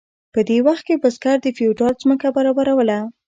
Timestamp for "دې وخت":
0.47-0.83